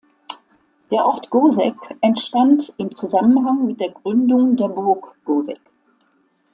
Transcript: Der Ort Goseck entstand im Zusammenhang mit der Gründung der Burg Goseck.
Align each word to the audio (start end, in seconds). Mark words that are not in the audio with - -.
Der 0.89 1.05
Ort 1.05 1.29
Goseck 1.29 1.75
entstand 2.01 2.73
im 2.77 2.95
Zusammenhang 2.95 3.67
mit 3.67 3.79
der 3.79 3.91
Gründung 3.91 4.55
der 4.55 4.67
Burg 4.69 5.13
Goseck. 5.25 5.61